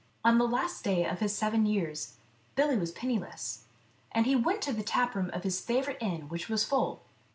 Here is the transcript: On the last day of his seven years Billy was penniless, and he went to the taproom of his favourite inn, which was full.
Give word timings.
On 0.25 0.39
the 0.39 0.47
last 0.47 0.83
day 0.83 1.05
of 1.05 1.19
his 1.19 1.37
seven 1.37 1.67
years 1.67 2.15
Billy 2.55 2.75
was 2.75 2.91
penniless, 2.91 3.65
and 4.11 4.25
he 4.25 4.35
went 4.35 4.63
to 4.63 4.73
the 4.73 4.81
taproom 4.81 5.29
of 5.31 5.43
his 5.43 5.59
favourite 5.61 6.01
inn, 6.01 6.27
which 6.27 6.49
was 6.49 6.63
full. 6.65 7.03